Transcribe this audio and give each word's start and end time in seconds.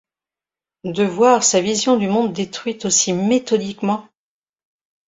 de 0.85 1.03
voir 1.03 1.43
sa 1.43 1.61
vision 1.61 1.95
du 1.95 2.07
monde 2.07 2.33
détruite 2.33 2.85
aussi 2.85 3.13
méthodiquement. 3.13 4.09